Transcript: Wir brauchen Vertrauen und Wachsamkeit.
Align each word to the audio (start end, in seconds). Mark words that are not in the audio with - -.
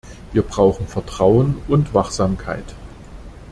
Wir 0.33 0.41
brauchen 0.41 0.87
Vertrauen 0.87 1.57
und 1.67 1.93
Wachsamkeit. 1.93 2.73